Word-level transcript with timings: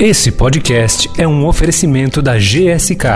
Esse 0.00 0.32
podcast 0.32 1.08
é 1.20 1.28
um 1.28 1.46
oferecimento 1.46 2.22
da 2.22 2.36
GSK. 2.38 3.06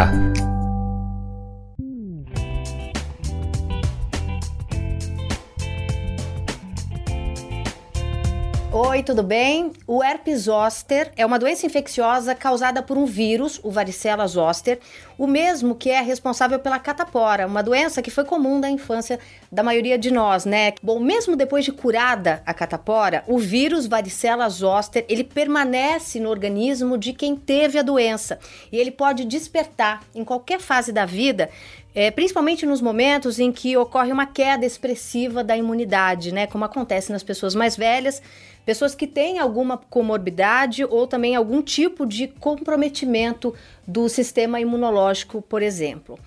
Oi, 8.70 9.02
tudo 9.02 9.22
bem? 9.22 9.72
O 9.86 10.04
herpes 10.04 10.42
zoster 10.42 11.10
é 11.16 11.24
uma 11.24 11.38
doença 11.38 11.64
infecciosa 11.64 12.34
causada 12.34 12.82
por 12.82 12.98
um 12.98 13.06
vírus, 13.06 13.58
o 13.62 13.70
varicela 13.70 14.26
zoster, 14.26 14.78
o 15.18 15.26
mesmo 15.26 15.74
que 15.74 15.90
é 15.90 16.00
responsável 16.00 16.58
pela 16.58 16.78
catapora, 16.78 17.46
uma 17.46 17.62
doença 17.62 18.02
que 18.02 18.10
foi 18.10 18.24
comum 18.24 18.60
da 18.60 18.70
infância 18.70 19.18
da 19.50 19.62
maioria 19.62 19.98
de 19.98 20.10
nós, 20.10 20.44
né? 20.44 20.74
Bom, 20.82 21.00
mesmo 21.00 21.36
depois 21.36 21.64
de 21.64 21.72
curada 21.72 22.42
a 22.44 22.52
catapora, 22.52 23.24
o 23.26 23.38
vírus 23.38 23.86
varicela 23.86 24.48
zoster, 24.48 25.04
ele 25.08 25.24
permanece 25.24 26.20
no 26.20 26.28
organismo 26.28 26.98
de 26.98 27.12
quem 27.12 27.36
teve 27.36 27.78
a 27.78 27.82
doença 27.82 28.38
e 28.70 28.76
ele 28.76 28.90
pode 28.90 29.24
despertar 29.24 30.02
em 30.14 30.24
qualquer 30.24 30.60
fase 30.60 30.92
da 30.92 31.06
vida, 31.06 31.48
é, 31.94 32.10
principalmente 32.10 32.66
nos 32.66 32.82
momentos 32.82 33.38
em 33.38 33.50
que 33.50 33.74
ocorre 33.76 34.12
uma 34.12 34.26
queda 34.26 34.66
expressiva 34.66 35.42
da 35.42 35.56
imunidade, 35.56 36.32
né? 36.32 36.46
Como 36.46 36.64
acontece 36.64 37.10
nas 37.10 37.22
pessoas 37.22 37.54
mais 37.54 37.74
velhas, 37.74 38.20
pessoas 38.66 38.96
que 38.96 39.06
têm 39.06 39.38
alguma 39.38 39.78
comorbidade 39.78 40.84
ou 40.84 41.06
também 41.06 41.36
algum 41.36 41.62
tipo 41.62 42.04
de 42.04 42.26
comprometimento 42.26 43.54
do 43.86 44.08
sistema 44.08 44.60
imunológico, 44.60 45.05
por 45.48 45.62
exemplo. 45.62 46.18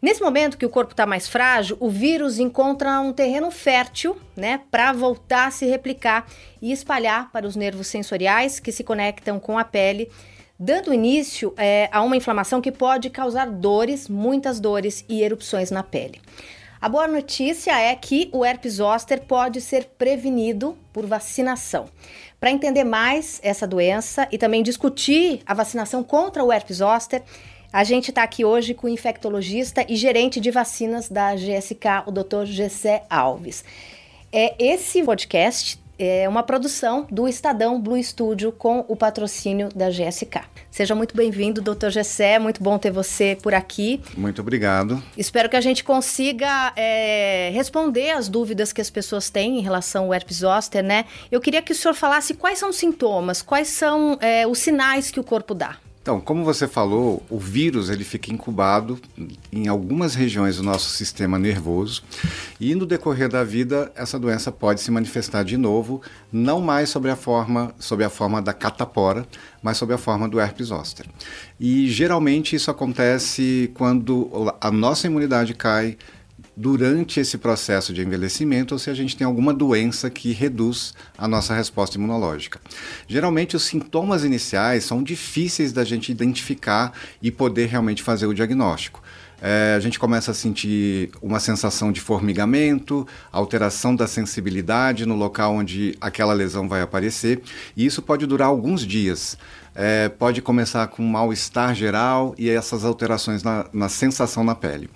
Nesse 0.00 0.22
momento 0.22 0.56
que 0.56 0.66
o 0.66 0.70
corpo 0.70 0.92
está 0.92 1.04
mais 1.06 1.28
frágil, 1.28 1.76
o 1.80 1.90
vírus 1.90 2.38
encontra 2.38 3.00
um 3.00 3.12
terreno 3.12 3.50
fértil, 3.50 4.16
né, 4.36 4.60
para 4.70 4.92
voltar 4.92 5.48
a 5.48 5.50
se 5.50 5.66
replicar 5.66 6.26
e 6.62 6.72
espalhar 6.72 7.32
para 7.32 7.46
os 7.46 7.56
nervos 7.56 7.88
sensoriais 7.88 8.60
que 8.60 8.70
se 8.70 8.84
conectam 8.84 9.40
com 9.40 9.58
a 9.58 9.64
pele 9.64 10.08
dando 10.58 10.92
início 10.92 11.54
é, 11.56 11.88
a 11.92 12.02
uma 12.02 12.16
inflamação 12.16 12.60
que 12.60 12.72
pode 12.72 13.08
causar 13.10 13.46
dores, 13.46 14.08
muitas 14.08 14.58
dores 14.58 15.04
e 15.08 15.22
erupções 15.22 15.70
na 15.70 15.82
pele. 15.82 16.20
A 16.80 16.88
boa 16.88 17.06
notícia 17.06 17.78
é 17.78 17.94
que 17.94 18.28
o 18.32 18.44
herpes 18.44 18.74
zoster 18.74 19.22
pode 19.22 19.60
ser 19.60 19.84
prevenido 19.98 20.76
por 20.92 21.06
vacinação. 21.06 21.86
Para 22.38 22.52
entender 22.52 22.84
mais 22.84 23.40
essa 23.42 23.66
doença 23.66 24.28
e 24.30 24.38
também 24.38 24.62
discutir 24.62 25.42
a 25.44 25.54
vacinação 25.54 26.04
contra 26.04 26.44
o 26.44 26.52
herpes 26.52 26.76
zoster, 26.76 27.22
a 27.72 27.84
gente 27.84 28.10
está 28.10 28.22
aqui 28.22 28.44
hoje 28.44 28.74
com 28.74 28.86
o 28.86 28.90
infectologista 28.90 29.84
e 29.88 29.96
gerente 29.96 30.40
de 30.40 30.50
vacinas 30.50 31.08
da 31.08 31.34
GSK, 31.34 32.04
o 32.06 32.10
Dr. 32.10 32.44
Gessé 32.44 33.04
Alves. 33.10 33.64
É, 34.32 34.54
esse 34.58 35.02
podcast 35.02 35.78
é 35.98 36.28
uma 36.28 36.42
produção 36.42 37.06
do 37.10 37.26
Estadão 37.26 37.80
Blue 37.80 38.02
Studio 38.02 38.52
com 38.52 38.84
o 38.88 38.94
patrocínio 38.94 39.68
da 39.74 39.90
GSK. 39.90 40.42
Seja 40.70 40.94
muito 40.94 41.16
bem-vindo, 41.16 41.60
doutor 41.60 41.90
Gessé, 41.90 42.38
muito 42.38 42.62
bom 42.62 42.78
ter 42.78 42.92
você 42.92 43.36
por 43.42 43.52
aqui. 43.52 44.00
Muito 44.16 44.40
obrigado. 44.40 45.02
Espero 45.16 45.48
que 45.48 45.56
a 45.56 45.60
gente 45.60 45.82
consiga 45.82 46.72
é, 46.76 47.50
responder 47.52 48.10
as 48.10 48.28
dúvidas 48.28 48.72
que 48.72 48.80
as 48.80 48.88
pessoas 48.88 49.28
têm 49.28 49.58
em 49.58 49.62
relação 49.62 50.04
ao 50.04 50.14
herpes 50.14 50.38
zoster, 50.38 50.84
né? 50.84 51.04
Eu 51.32 51.40
queria 51.40 51.60
que 51.60 51.72
o 51.72 51.74
senhor 51.74 51.94
falasse 51.94 52.34
quais 52.34 52.58
são 52.58 52.70
os 52.70 52.76
sintomas, 52.76 53.42
quais 53.42 53.68
são 53.68 54.16
é, 54.20 54.46
os 54.46 54.58
sinais 54.58 55.10
que 55.10 55.18
o 55.18 55.24
corpo 55.24 55.52
dá. 55.52 55.78
Então, 56.08 56.22
como 56.22 56.42
você 56.42 56.66
falou, 56.66 57.22
o 57.28 57.38
vírus 57.38 57.90
ele 57.90 58.02
fica 58.02 58.32
incubado 58.32 58.98
em 59.52 59.68
algumas 59.68 60.14
regiões 60.14 60.56
do 60.56 60.62
nosso 60.62 60.88
sistema 60.88 61.38
nervoso 61.38 62.02
e 62.58 62.74
no 62.74 62.86
decorrer 62.86 63.28
da 63.28 63.44
vida 63.44 63.92
essa 63.94 64.18
doença 64.18 64.50
pode 64.50 64.80
se 64.80 64.90
manifestar 64.90 65.42
de 65.42 65.58
novo, 65.58 66.00
não 66.32 66.62
mais 66.62 66.88
sobre 66.88 67.10
a 67.10 67.16
forma, 67.16 67.74
sob 67.78 68.02
a 68.02 68.08
forma 68.08 68.40
da 68.40 68.54
catapora, 68.54 69.28
mas 69.62 69.76
sob 69.76 69.92
a 69.92 69.98
forma 69.98 70.26
do 70.26 70.40
herpes 70.40 70.68
zoster. 70.68 71.04
E 71.60 71.90
geralmente 71.90 72.56
isso 72.56 72.70
acontece 72.70 73.70
quando 73.74 74.50
a 74.62 74.70
nossa 74.70 75.06
imunidade 75.06 75.52
cai 75.52 75.98
durante 76.60 77.20
esse 77.20 77.38
processo 77.38 77.92
de 77.92 78.02
envelhecimento 78.02 78.74
ou 78.74 78.80
se 78.80 78.90
a 78.90 78.94
gente 78.94 79.16
tem 79.16 79.24
alguma 79.24 79.54
doença 79.54 80.10
que 80.10 80.32
reduz 80.32 80.92
a 81.16 81.28
nossa 81.28 81.54
resposta 81.54 81.96
imunológica. 81.96 82.60
Geralmente, 83.06 83.54
os 83.54 83.62
sintomas 83.62 84.24
iniciais 84.24 84.82
são 84.82 85.00
difíceis 85.00 85.72
da 85.72 85.84
gente 85.84 86.10
identificar 86.10 86.92
e 87.22 87.30
poder 87.30 87.66
realmente 87.66 88.02
fazer 88.02 88.26
o 88.26 88.34
diagnóstico. 88.34 89.00
É, 89.40 89.74
a 89.76 89.80
gente 89.80 89.98
começa 89.98 90.32
a 90.32 90.34
sentir 90.34 91.10
uma 91.22 91.38
sensação 91.38 91.92
de 91.92 92.00
formigamento, 92.00 93.06
alteração 93.30 93.94
da 93.94 94.06
sensibilidade 94.06 95.06
no 95.06 95.14
local 95.14 95.54
onde 95.54 95.96
aquela 96.00 96.32
lesão 96.32 96.68
vai 96.68 96.80
aparecer, 96.80 97.40
e 97.76 97.86
isso 97.86 98.02
pode 98.02 98.26
durar 98.26 98.48
alguns 98.48 98.86
dias 98.86 99.38
é, 99.80 100.08
pode 100.08 100.42
começar 100.42 100.88
com 100.88 101.04
mal-estar 101.04 101.72
geral 101.72 102.34
e 102.36 102.50
essas 102.50 102.84
alterações 102.84 103.44
na, 103.44 103.64
na, 103.72 103.88
sensação 103.88 104.42
na 104.42 104.52
pele. 104.52 104.90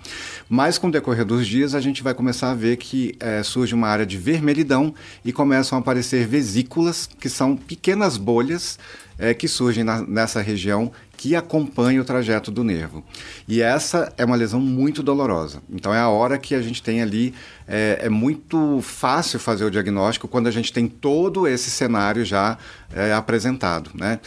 Mas 0.49 0.77
com 0.77 0.87
o 0.87 0.91
decorrer 0.91 1.23
dos 1.23 1.47
dias, 1.47 1.73
a 1.73 1.79
gente 1.79 2.03
vai 2.03 2.13
começar 2.13 2.51
a 2.51 2.53
ver 2.53 2.75
que 2.75 3.15
é, 3.17 3.41
surge 3.43 3.73
uma 3.73 3.87
área 3.87 4.05
de 4.05 4.17
vermelhidão 4.17 4.93
e 5.23 5.31
começam 5.31 5.77
a 5.77 5.81
aparecer 5.81 6.27
vesículas, 6.27 7.09
que 7.17 7.29
são 7.29 7.55
pequenas 7.55 8.17
bolhas 8.17 8.77
é, 9.17 9.33
que 9.33 9.47
surgem 9.47 9.85
na, 9.85 10.01
nessa 10.01 10.41
região 10.41 10.91
que 11.23 11.37
acompanha 11.37 12.01
o 12.01 12.03
trajeto 12.03 12.51
do 12.51 12.65
nervo. 12.65 13.01
E 13.47 13.61
essa 13.61 14.11
é 14.17 14.25
uma 14.25 14.35
lesão 14.35 14.59
muito 14.59 15.01
dolorosa. 15.01 15.63
Então 15.69 15.93
é 15.93 15.97
a 15.97 16.09
hora 16.09 16.37
que 16.37 16.53
a 16.53 16.61
gente 16.61 16.83
tem 16.83 17.01
ali, 17.01 17.33
é, 17.65 17.99
é 18.01 18.09
muito 18.09 18.81
fácil 18.81 19.39
fazer 19.39 19.63
o 19.63 19.71
diagnóstico 19.71 20.27
quando 20.27 20.47
a 20.47 20.51
gente 20.51 20.73
tem 20.73 20.85
todo 20.85 21.47
esse 21.47 21.71
cenário 21.71 22.25
já 22.25 22.57
é, 22.93 23.13
apresentado, 23.13 23.89
né? 23.93 24.19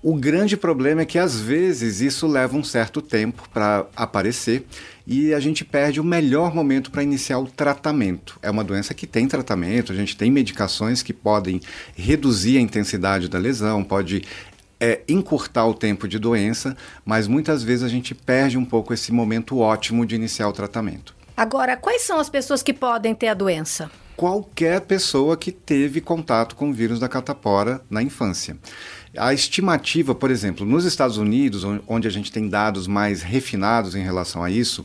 O 0.00 0.14
grande 0.14 0.56
problema 0.56 1.00
é 1.00 1.04
que 1.04 1.18
às 1.18 1.40
vezes 1.40 2.00
isso 2.00 2.24
leva 2.28 2.56
um 2.56 2.62
certo 2.62 3.02
tempo 3.02 3.42
para 3.52 3.84
aparecer 3.96 4.64
e 5.04 5.34
a 5.34 5.40
gente 5.40 5.64
perde 5.64 6.00
o 6.00 6.04
melhor 6.04 6.54
momento 6.54 6.92
para 6.92 7.02
iniciar 7.02 7.40
o 7.40 7.46
tratamento. 7.46 8.38
É 8.40 8.48
uma 8.48 8.62
doença 8.62 8.94
que 8.94 9.08
tem 9.08 9.26
tratamento, 9.26 9.90
a 9.90 9.96
gente 9.96 10.16
tem 10.16 10.30
medicações 10.30 11.02
que 11.02 11.12
podem 11.12 11.60
reduzir 11.96 12.58
a 12.58 12.60
intensidade 12.60 13.28
da 13.28 13.40
lesão, 13.40 13.82
pode 13.82 14.22
é, 14.80 15.00
encurtar 15.08 15.66
o 15.66 15.74
tempo 15.74 16.06
de 16.06 16.18
doença, 16.18 16.76
mas 17.04 17.26
muitas 17.26 17.62
vezes 17.62 17.84
a 17.84 17.88
gente 17.88 18.14
perde 18.14 18.56
um 18.56 18.64
pouco 18.64 18.94
esse 18.94 19.12
momento 19.12 19.58
ótimo 19.58 20.06
de 20.06 20.14
iniciar 20.14 20.48
o 20.48 20.52
tratamento. 20.52 21.14
Agora, 21.36 21.76
quais 21.76 22.02
são 22.02 22.18
as 22.18 22.28
pessoas 22.28 22.62
que 22.62 22.72
podem 22.72 23.14
ter 23.14 23.28
a 23.28 23.34
doença? 23.34 23.90
Qualquer 24.16 24.80
pessoa 24.80 25.36
que 25.36 25.52
teve 25.52 26.00
contato 26.00 26.56
com 26.56 26.70
o 26.70 26.72
vírus 26.72 26.98
da 26.98 27.08
catapora 27.08 27.80
na 27.88 28.02
infância. 28.02 28.56
A 29.16 29.32
estimativa, 29.32 30.12
por 30.14 30.32
exemplo, 30.32 30.66
nos 30.66 30.84
Estados 30.84 31.16
Unidos, 31.16 31.62
onde 31.86 32.08
a 32.08 32.10
gente 32.10 32.32
tem 32.32 32.48
dados 32.48 32.88
mais 32.88 33.22
refinados 33.22 33.94
em 33.94 34.02
relação 34.02 34.42
a 34.42 34.50
isso, 34.50 34.84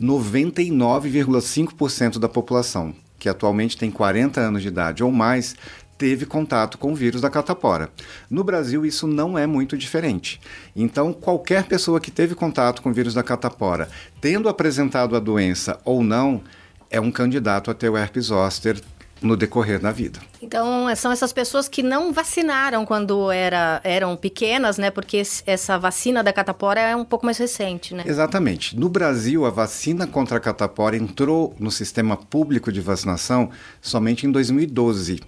99,5% 0.00 2.18
da 2.18 2.28
população, 2.28 2.92
que 3.16 3.28
atualmente 3.28 3.78
tem 3.78 3.88
40 3.88 4.40
anos 4.40 4.62
de 4.62 4.68
idade 4.68 5.04
ou 5.04 5.12
mais, 5.12 5.54
teve 6.02 6.26
contato 6.26 6.78
com 6.78 6.90
o 6.90 6.96
vírus 6.96 7.20
da 7.20 7.30
catapora. 7.30 7.88
No 8.28 8.42
Brasil, 8.42 8.84
isso 8.84 9.06
não 9.06 9.38
é 9.38 9.46
muito 9.46 9.78
diferente. 9.78 10.40
Então, 10.74 11.12
qualquer 11.12 11.62
pessoa 11.62 12.00
que 12.00 12.10
teve 12.10 12.34
contato 12.34 12.82
com 12.82 12.90
o 12.90 12.92
vírus 12.92 13.14
da 13.14 13.22
catapora, 13.22 13.88
tendo 14.20 14.48
apresentado 14.48 15.14
a 15.14 15.20
doença 15.20 15.78
ou 15.84 16.02
não, 16.02 16.42
é 16.90 17.00
um 17.00 17.12
candidato 17.12 17.70
a 17.70 17.74
ter 17.74 17.88
o 17.88 17.96
herpes 17.96 18.24
zoster 18.24 18.80
no 19.22 19.36
decorrer 19.36 19.80
da 19.80 19.92
vida. 19.92 20.20
Então, 20.40 20.94
são 20.96 21.12
essas 21.12 21.32
pessoas 21.32 21.68
que 21.68 21.82
não 21.82 22.12
vacinaram 22.12 22.84
quando 22.84 23.30
era, 23.30 23.80
eram 23.84 24.16
pequenas, 24.16 24.76
né? 24.76 24.90
Porque 24.90 25.22
essa 25.46 25.78
vacina 25.78 26.22
da 26.22 26.32
catapora 26.32 26.80
é 26.80 26.96
um 26.96 27.04
pouco 27.04 27.24
mais 27.24 27.38
recente, 27.38 27.94
né? 27.94 28.02
Exatamente. 28.06 28.76
No 28.76 28.88
Brasil, 28.88 29.46
a 29.46 29.50
vacina 29.50 30.06
contra 30.06 30.38
a 30.38 30.40
catapora 30.40 30.96
entrou 30.96 31.54
no 31.58 31.70
sistema 31.70 32.16
público 32.16 32.72
de 32.72 32.80
vacinação 32.80 33.50
somente 33.80 34.26
em 34.26 34.32
2012. 34.32 35.20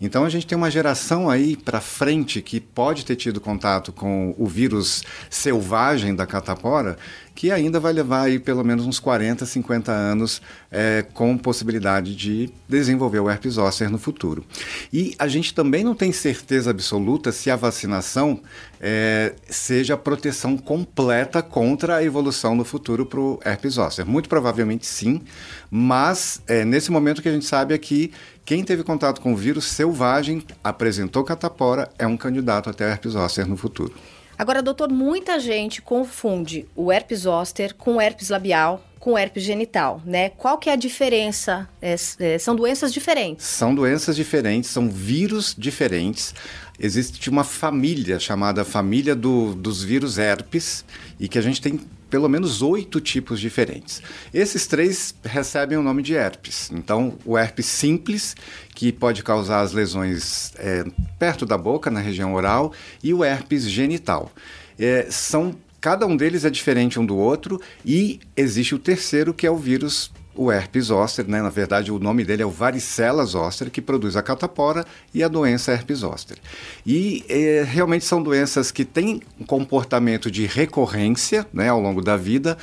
Então, 0.00 0.24
a 0.24 0.28
gente 0.28 0.46
tem 0.46 0.56
uma 0.56 0.70
geração 0.70 1.28
aí 1.28 1.56
para 1.56 1.80
frente 1.80 2.40
que 2.40 2.60
pode 2.60 3.04
ter 3.04 3.16
tido 3.16 3.40
contato 3.40 3.92
com 3.92 4.34
o 4.38 4.46
vírus 4.46 5.02
selvagem 5.28 6.14
da 6.14 6.26
catapora 6.26 6.96
que 7.40 7.50
ainda 7.50 7.80
vai 7.80 7.90
levar 7.90 8.24
aí 8.24 8.38
pelo 8.38 8.62
menos 8.62 8.84
uns 8.84 9.00
40, 9.00 9.46
50 9.46 9.90
anos 9.90 10.42
é, 10.70 11.06
com 11.14 11.38
possibilidade 11.38 12.14
de 12.14 12.50
desenvolver 12.68 13.18
o 13.18 13.30
herpes 13.30 13.54
zoster 13.54 13.88
no 13.88 13.96
futuro. 13.96 14.44
E 14.92 15.14
a 15.18 15.26
gente 15.26 15.54
também 15.54 15.82
não 15.82 15.94
tem 15.94 16.12
certeza 16.12 16.68
absoluta 16.68 17.32
se 17.32 17.50
a 17.50 17.56
vacinação 17.56 18.42
é, 18.78 19.32
seja 19.48 19.94
a 19.94 19.96
proteção 19.96 20.58
completa 20.58 21.42
contra 21.42 21.96
a 21.96 22.04
evolução 22.04 22.54
no 22.54 22.62
futuro 22.62 23.06
para 23.06 23.20
o 23.20 23.40
herpes 23.42 23.72
zoster. 23.72 24.04
Muito 24.04 24.28
provavelmente 24.28 24.86
sim, 24.86 25.22
mas 25.70 26.42
é, 26.46 26.62
nesse 26.62 26.92
momento 26.92 27.20
o 27.20 27.22
que 27.22 27.30
a 27.30 27.32
gente 27.32 27.46
sabe 27.46 27.72
é 27.72 27.78
que 27.78 28.12
quem 28.44 28.62
teve 28.62 28.82
contato 28.82 29.18
com 29.18 29.32
o 29.32 29.36
vírus 29.36 29.64
selvagem, 29.64 30.42
apresentou 30.62 31.24
catapora, 31.24 31.88
é 31.98 32.06
um 32.06 32.18
candidato 32.18 32.68
até 32.68 32.90
herpes 32.90 33.12
zoster 33.12 33.48
no 33.48 33.56
futuro. 33.56 33.94
Agora, 34.40 34.62
doutor, 34.62 34.90
muita 34.90 35.38
gente 35.38 35.82
confunde 35.82 36.66
o 36.74 36.90
herpes 36.90 37.20
zoster 37.20 37.74
com 37.74 37.96
o 37.96 38.00
herpes 38.00 38.30
labial, 38.30 38.82
com 38.98 39.18
herpes 39.18 39.42
genital, 39.42 40.00
né? 40.02 40.30
Qual 40.30 40.56
que 40.56 40.70
é 40.70 40.72
a 40.72 40.76
diferença? 40.76 41.68
É, 41.82 41.94
é, 42.18 42.38
são 42.38 42.56
doenças 42.56 42.90
diferentes. 42.90 43.44
São 43.44 43.74
doenças 43.74 44.16
diferentes, 44.16 44.70
são 44.70 44.88
vírus 44.88 45.54
diferentes. 45.54 46.34
existe 46.78 47.28
uma 47.28 47.44
família 47.44 48.18
chamada 48.18 48.64
família 48.64 49.14
do, 49.14 49.54
dos 49.54 49.82
vírus 49.82 50.16
herpes 50.16 50.86
e 51.18 51.28
que 51.28 51.38
a 51.38 51.42
gente 51.42 51.60
tem 51.60 51.78
pelo 52.10 52.28
menos 52.28 52.60
oito 52.60 53.00
tipos 53.00 53.40
diferentes. 53.40 54.02
Esses 54.34 54.66
três 54.66 55.14
recebem 55.24 55.78
o 55.78 55.82
nome 55.82 56.02
de 56.02 56.14
herpes. 56.14 56.70
Então, 56.72 57.16
o 57.24 57.38
herpes 57.38 57.66
simples, 57.66 58.34
que 58.74 58.92
pode 58.92 59.22
causar 59.22 59.60
as 59.60 59.72
lesões 59.72 60.52
é, 60.58 60.84
perto 61.18 61.46
da 61.46 61.56
boca, 61.56 61.90
na 61.90 62.00
região 62.00 62.34
oral, 62.34 62.72
e 63.02 63.14
o 63.14 63.24
herpes 63.24 63.70
genital. 63.70 64.32
É, 64.78 65.06
são 65.10 65.54
cada 65.80 66.06
um 66.06 66.16
deles 66.16 66.44
é 66.44 66.50
diferente 66.50 67.00
um 67.00 67.06
do 67.06 67.16
outro 67.16 67.58
e 67.84 68.20
existe 68.36 68.74
o 68.74 68.78
terceiro 68.78 69.32
que 69.32 69.46
é 69.46 69.50
o 69.50 69.56
vírus 69.56 70.12
o 70.34 70.50
herpes 70.50 70.86
zoster, 70.86 71.26
né? 71.28 71.42
na 71.42 71.50
verdade 71.50 71.90
o 71.90 71.98
nome 71.98 72.24
dele 72.24 72.42
é 72.42 72.46
o 72.46 72.50
varicela 72.50 73.24
zoster, 73.24 73.70
que 73.70 73.80
produz 73.80 74.16
a 74.16 74.22
catapora 74.22 74.84
e 75.12 75.22
a 75.22 75.28
doença 75.28 75.72
herpes 75.72 75.98
zoster. 75.98 76.38
E 76.86 77.24
é, 77.28 77.64
realmente 77.66 78.04
são 78.04 78.22
doenças 78.22 78.70
que 78.70 78.84
têm 78.84 79.20
um 79.38 79.44
comportamento 79.44 80.30
de 80.30 80.46
recorrência 80.46 81.46
né, 81.52 81.68
ao 81.68 81.80
longo 81.80 82.00
da 82.00 82.16
vida, 82.16 82.56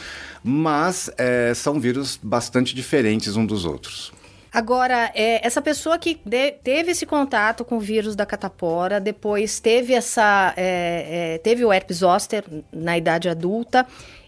mas 0.44 1.10
é, 1.18 1.54
são 1.54 1.80
vírus 1.80 2.20
bastante 2.22 2.74
diferentes 2.74 3.36
um 3.36 3.46
dos 3.46 3.66
outros. 3.66 4.12
Agora, 4.52 5.12
é, 5.14 5.46
essa 5.46 5.62
pessoa 5.62 6.00
que 6.00 6.20
de, 6.26 6.52
teve 6.52 6.92
esse 6.92 7.06
contato 7.06 7.66
com 7.66 7.78
o 7.78 7.80
vírus 7.80 8.16
da 8.16 8.26
catapora, 8.26 9.00
depois 9.00 9.60
teve 9.60 9.94
essa, 9.94 10.54
é, 10.56 11.40
teve 11.44 11.64
o 11.66 11.72
herpes 11.72 11.98
zoster 11.98 12.44
na 12.72 12.98
idade 12.98 13.30
adulta 13.30 13.86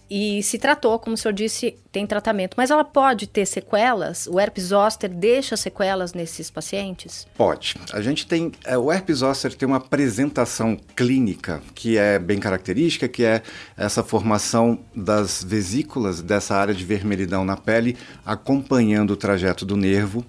e 0.10 0.42
se 0.42 0.58
tratou, 0.58 0.98
como 0.98 1.14
o 1.14 1.18
senhor 1.18 1.34
disse, 1.34 1.78
tem 1.92 2.08
tratamento. 2.08 2.56
Mas 2.58 2.72
ela 2.72 2.84
pode 2.84 3.28
ter 3.28 3.46
sequelas? 3.46 4.26
O 4.26 4.40
herpes 4.40 4.66
zoster 4.66 5.10
deixa 5.10 5.56
sequelas 5.56 6.14
nesses 6.14 6.50
pacientes? 6.50 7.28
Pode. 7.38 7.76
A 7.94 8.02
gente 8.02 8.26
tem. 8.26 8.52
É, 8.66 8.78
o 8.78 8.92
herpes 8.92 9.18
zoster 9.18 9.54
tem 9.54 9.68
uma 9.68 9.78
apresentação 9.78 10.78
clínica 10.96 11.62
que 11.76 11.98
é 11.98 12.18
bem 12.18 12.40
característica, 12.40 13.08
que 13.08 13.24
é 13.24 13.44
essa 13.78 14.04
formação 14.04 14.80
das 14.96 15.44
vesículas 15.44 16.22
dessa 16.22 16.56
área 16.56 16.74
de 16.74 16.84
vermelhidão 16.84 17.46
na 17.46 17.56
pele, 17.56 17.96
acompanhando 18.26 19.12
o 19.12 19.18
trajeto 19.18 19.64
do 19.64 19.78
nervo. 19.78 20.26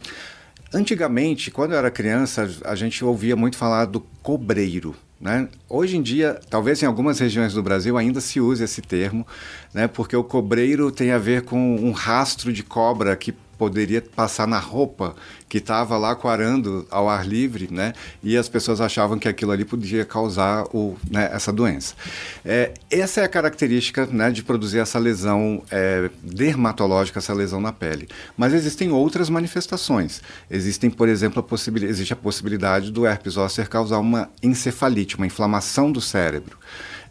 Antigamente, 0.73 1.51
quando 1.51 1.73
eu 1.73 1.79
era 1.79 1.91
criança, 1.91 2.49
a 2.65 2.75
gente 2.75 3.05
ouvia 3.05 3.35
muito 3.35 3.57
falar 3.57 3.87
do 3.87 4.01
cobreiro. 4.23 4.95
Né? 5.21 5.49
Hoje 5.69 5.99
em 5.99 6.03
dia, 6.03 6.41
talvez 6.49 6.83
em 6.83 6.87
algumas 6.87 7.19
regiões 7.19 7.53
do 7.53 7.63
Brasil 7.63 7.99
ainda 7.99 8.23
se 8.23 8.41
use 8.41 8.65
esse 8.65 8.81
termo, 8.81 9.27
né? 9.75 9.87
porque 9.87 10.17
o 10.17 10.25
cobreiro 10.25 10.91
tem 10.91 11.11
a 11.11 11.19
ver 11.19 11.43
com 11.43 11.77
um 11.77 11.93
rastro 11.93 12.51
de 12.53 12.63
cobra 12.63 13.15
que 13.17 13.35
poderia 13.61 14.01
passar 14.01 14.47
na 14.47 14.59
roupa 14.59 15.15
que 15.47 15.59
estava 15.59 15.99
lá 15.99 16.15
coarando 16.15 16.87
ao 16.91 17.11
ar 17.11 17.29
livre, 17.29 17.69
né? 17.71 17.93
E 18.23 18.35
as 18.35 18.49
pessoas 18.49 18.81
achavam 18.81 19.19
que 19.19 19.29
aquilo 19.29 19.53
ali 19.53 19.67
podia 19.67 20.03
causar 20.03 20.65
o, 20.73 20.97
né, 21.11 21.29
essa 21.31 21.53
doença. 21.53 21.95
É, 22.43 22.73
essa 22.91 23.21
é 23.21 23.25
a 23.25 23.29
característica 23.29 24.07
né, 24.07 24.31
de 24.31 24.43
produzir 24.43 24.79
essa 24.79 24.99
lesão 24.99 25.63
é, 25.71 26.09
dermatológica, 26.23 27.19
essa 27.19 27.35
lesão 27.35 27.61
na 27.61 27.71
pele. 27.71 28.09
Mas 28.35 28.55
existem 28.55 28.91
outras 28.91 29.29
manifestações. 29.29 30.23
Existem, 30.51 30.89
por 30.89 31.07
exemplo, 31.07 31.41
a 31.41 31.43
possibilidade, 31.43 31.93
existe 31.93 32.15
a 32.15 32.17
possibilidade 32.17 32.91
do 32.91 33.05
herpes 33.05 33.35
zoster 33.35 33.69
causar 33.69 33.99
uma 33.99 34.31
encefalite, 34.43 35.17
uma 35.17 35.27
inflamação 35.27 35.93
do 35.93 36.01
cérebro 36.01 36.57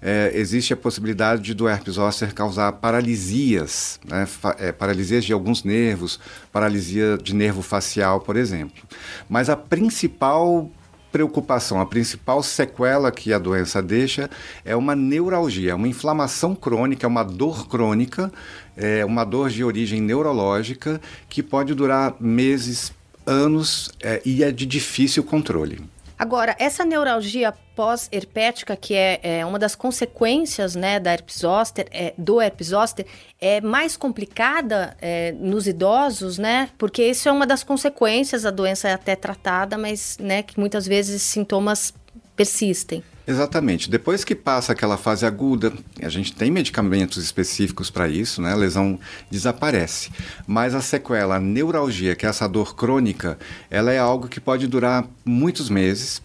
é, 0.01 0.31
existe 0.33 0.73
a 0.73 0.77
possibilidade 0.77 1.53
do 1.53 1.67
herpes 1.67 1.95
zoster 1.95 2.33
causar 2.33 2.71
paralisias, 2.73 3.99
né, 4.07 4.27
é, 4.57 4.71
paralisias 4.71 5.25
de 5.25 5.33
alguns 5.33 5.63
nervos, 5.63 6.19
paralisia 6.51 7.17
de 7.17 7.35
nervo 7.35 7.61
facial, 7.61 8.21
por 8.21 8.35
exemplo. 8.35 8.83
Mas 9.27 9.49
a 9.49 9.57
principal 9.57 10.69
preocupação, 11.11 11.81
a 11.81 11.85
principal 11.85 12.43
sequela 12.43 13.11
que 13.11 13.33
a 13.33 13.39
doença 13.39 13.81
deixa 13.81 14.29
é 14.63 14.75
uma 14.75 14.95
neuralgia, 14.95 15.75
uma 15.75 15.87
inflamação 15.87 16.53
crônica, 16.53 17.07
uma 17.07 17.23
dor 17.23 17.67
crônica, 17.67 18.31
é 18.77 19.03
uma 19.03 19.23
dor 19.23 19.49
de 19.49 19.63
origem 19.63 19.99
neurológica 19.99 21.01
que 21.27 21.41
pode 21.41 21.73
durar 21.73 22.15
meses, 22.19 22.93
anos 23.25 23.91
é, 24.01 24.21
e 24.25 24.43
é 24.43 24.51
de 24.51 24.65
difícil 24.65 25.23
controle. 25.23 25.79
Agora, 26.19 26.53
essa 26.59 26.83
neuralgia 26.83 27.53
pós-herpética, 27.77 28.75
que 28.75 28.93
é, 28.93 29.21
é, 29.23 29.45
uma 29.45 29.57
das 29.57 29.73
consequências 29.73 30.75
né, 30.75 30.99
da 30.99 31.13
herpes 31.13 31.39
zoster, 31.39 31.87
é, 31.91 32.13
do 32.17 32.41
herpes 32.41 32.67
zoster, 32.67 33.05
é 33.39 33.61
mais 33.61 33.95
complicada 33.95 34.97
é, 35.01 35.31
nos 35.31 35.65
idosos, 35.65 36.37
né? 36.37 36.69
Porque 36.77 37.01
isso 37.01 37.29
é 37.29 37.31
uma 37.31 37.47
das 37.47 37.63
consequências, 37.63 38.45
a 38.45 38.51
doença 38.51 38.89
é 38.89 38.93
até 38.93 39.15
tratada, 39.15 39.77
mas 39.77 40.17
né, 40.19 40.43
que 40.43 40.59
muitas 40.59 40.85
vezes 40.85 41.21
sintomas 41.21 41.93
persistem. 42.35 43.01
Exatamente. 43.29 43.91
Depois 43.91 44.23
que 44.23 44.33
passa 44.33 44.71
aquela 44.71 44.97
fase 44.97 45.23
aguda, 45.23 45.71
a 46.01 46.09
gente 46.09 46.33
tem 46.33 46.49
medicamentos 46.49 47.23
específicos 47.23 47.91
para 47.91 48.07
isso, 48.07 48.41
né? 48.41 48.53
A 48.53 48.55
lesão 48.55 48.99
desaparece. 49.29 50.09
Mas 50.47 50.73
a 50.73 50.81
sequela, 50.81 51.35
a 51.35 51.39
neuralgia, 51.39 52.15
que 52.15 52.25
é 52.25 52.29
essa 52.29 52.49
dor 52.49 52.75
crônica, 52.75 53.37
ela 53.69 53.91
é 53.91 53.99
algo 53.99 54.27
que 54.27 54.39
pode 54.39 54.65
durar 54.65 55.05
muitos 55.23 55.69
meses. 55.69 56.23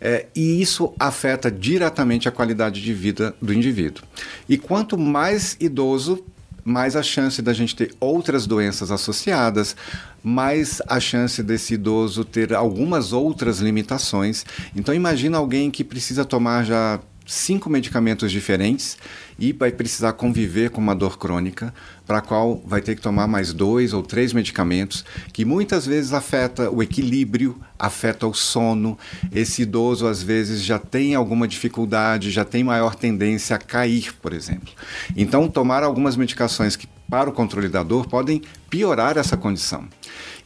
É, 0.00 0.26
e 0.32 0.62
isso 0.62 0.94
afeta 0.96 1.50
diretamente 1.50 2.28
a 2.28 2.32
qualidade 2.32 2.80
de 2.80 2.94
vida 2.94 3.34
do 3.42 3.52
indivíduo. 3.52 4.04
E 4.48 4.56
quanto 4.56 4.96
mais 4.96 5.56
idoso, 5.58 6.24
mais 6.64 6.96
a 6.96 7.02
chance 7.02 7.42
da 7.42 7.52
gente 7.52 7.76
ter 7.76 7.94
outras 8.00 8.46
doenças 8.46 8.90
associadas, 8.90 9.76
mais 10.22 10.80
a 10.88 10.98
chance 10.98 11.42
desse 11.42 11.74
idoso 11.74 12.24
ter 12.24 12.54
algumas 12.54 13.12
outras 13.12 13.58
limitações. 13.58 14.44
Então 14.74 14.94
imagina 14.94 15.36
alguém 15.36 15.70
que 15.70 15.84
precisa 15.84 16.24
tomar 16.24 16.64
já 16.64 16.98
cinco 17.26 17.70
medicamentos 17.70 18.30
diferentes 18.30 18.98
e 19.38 19.52
vai 19.52 19.72
precisar 19.72 20.12
conviver 20.12 20.70
com 20.70 20.80
uma 20.80 20.94
dor 20.94 21.18
crônica, 21.18 21.74
para 22.06 22.18
a 22.18 22.20
qual 22.20 22.62
vai 22.66 22.80
ter 22.80 22.94
que 22.94 23.00
tomar 23.00 23.26
mais 23.26 23.52
dois 23.52 23.92
ou 23.92 24.02
três 24.02 24.32
medicamentos, 24.32 25.04
que 25.32 25.44
muitas 25.44 25.86
vezes 25.86 26.12
afeta 26.12 26.70
o 26.70 26.82
equilíbrio, 26.82 27.58
afeta 27.78 28.26
o 28.26 28.34
sono. 28.34 28.98
Esse 29.32 29.62
idoso 29.62 30.06
às 30.06 30.22
vezes 30.22 30.62
já 30.62 30.78
tem 30.78 31.14
alguma 31.14 31.48
dificuldade, 31.48 32.30
já 32.30 32.44
tem 32.44 32.62
maior 32.62 32.94
tendência 32.94 33.56
a 33.56 33.58
cair, 33.58 34.14
por 34.20 34.32
exemplo. 34.32 34.72
Então, 35.16 35.48
tomar 35.48 35.82
algumas 35.82 36.16
medicações 36.16 36.76
que 36.76 36.86
para 37.08 37.28
o 37.28 37.32
controle 37.32 37.68
da 37.68 37.82
dor 37.82 38.06
podem 38.06 38.42
piorar 38.68 39.16
essa 39.16 39.36
condição. 39.36 39.86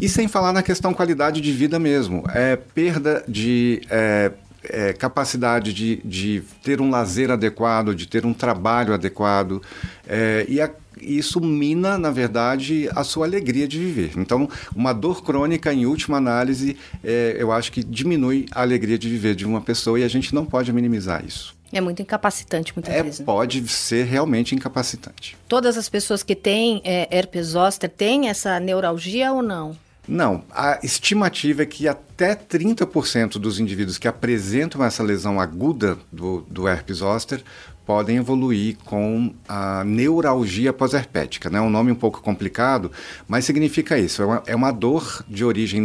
E 0.01 0.09
sem 0.09 0.29
falar 0.29 0.53
na 0.53 0.63
questão 0.63 0.95
qualidade 0.95 1.41
de 1.41 1.53
vida 1.53 1.79
mesmo, 1.79 2.25
é 2.29 2.57
perda 2.57 3.25
de 3.27 3.81
é, 3.91 4.33
é, 4.69 4.93
capacidade 4.93 5.73
de, 5.73 5.97
de 6.05 6.43
ter 6.63 6.81
um 6.81 6.91
lazer 6.91 7.31
adequado, 7.31 7.95
de 7.95 8.07
ter 8.07 8.25
um 8.25 8.33
trabalho 8.33 8.95
adequado, 8.95 9.63
é, 10.07 10.45
e 10.49 10.61
a, 10.61 10.71
isso 11.01 11.41
mina, 11.41 11.99
na 11.99 12.11
verdade, 12.11 12.89
a 12.95 13.05
sua 13.05 13.27
alegria 13.27 13.67
de 13.67 13.79
viver. 13.79 14.13
Então, 14.17 14.49
uma 14.75 14.93
dor 14.93 15.23
crônica, 15.23 15.73
em 15.73 15.87
última 15.87 16.17
análise, 16.17 16.77
é, 17.03 17.37
eu 17.39 17.53
acho 17.53 17.73
que 17.73 17.83
diminui 17.83 18.47
a 18.53 18.63
alegria 18.63 18.99
de 18.99 19.09
viver 19.09 19.35
de 19.35 19.47
uma 19.47 19.61
pessoa 19.61 19.99
e 19.99 20.05
a 20.05 20.09
gente 20.09 20.35
não 20.35 20.45
pode 20.45 20.73
minimizar 20.73 21.25
isso. 21.25 21.57
É 21.73 21.81
muito 21.81 22.01
incapacitante 22.01 22.73
muitas 22.75 22.95
é, 22.95 23.03
vezes. 23.03 23.21
Né? 23.21 23.27
Pode 23.27 23.67
ser 23.69 24.05
realmente 24.05 24.55
incapacitante. 24.55 25.37
Todas 25.47 25.77
as 25.77 25.89
pessoas 25.89 26.23
que 26.23 26.35
têm 26.35 26.81
é, 26.83 27.09
herpes 27.15 27.49
zoster 27.49 27.91
têm 27.91 28.29
essa 28.29 28.59
neuralgia 28.59 29.33
ou 29.33 29.43
não? 29.43 29.77
Não, 30.09 30.43
a 30.51 30.79
estimativa 30.83 31.63
é 31.63 31.67
que 31.67 31.87
até 31.87 32.35
30% 32.35 33.33
dos 33.33 33.61
indivíduos 33.61 33.99
que 33.99 34.09
apresentam 34.09 34.83
essa 34.83 35.03
lesão 35.03 35.39
aguda 35.39 35.99
do, 36.11 36.41
do 36.49 36.67
herpes 36.67 36.99
zoster 36.99 37.43
podem 37.89 38.19
evoluir 38.19 38.77
com 38.85 39.33
a 39.49 39.83
neuralgia 39.83 40.75
pós-herpética. 40.75 41.49
É 41.49 41.53
né? 41.53 41.59
um 41.59 41.71
nome 41.71 41.91
um 41.91 41.95
pouco 41.95 42.21
complicado, 42.21 42.93
mas 43.27 43.47
significa 43.47 43.97
isso. 43.99 44.21
É 44.21 44.27
uma, 44.27 44.43
é 44.49 44.55
uma 44.55 44.71
dor 44.71 45.25
de 45.27 45.43
origem 45.43 45.81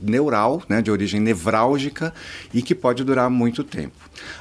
neural, 0.00 0.62
né? 0.66 0.80
de 0.80 0.90
origem 0.90 1.20
nevrálgica 1.20 2.14
e 2.54 2.62
que 2.62 2.74
pode 2.74 3.04
durar 3.04 3.28
muito 3.28 3.62
tempo. 3.62 3.92